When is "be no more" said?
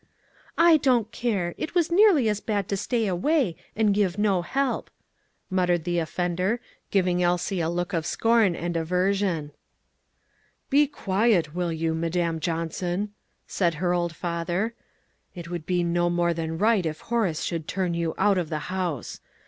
15.67-16.33